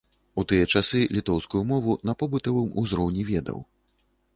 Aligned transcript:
У 0.41 0.45
тыя 0.51 0.69
часы 0.75 1.01
літоўскую 1.19 1.63
мову 1.75 1.97
на 2.11 2.19
побытавым 2.25 2.77
узроўні 2.85 3.23
ведаў. 3.33 3.67